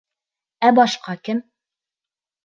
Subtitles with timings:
[0.69, 1.41] Ә башҡа кем?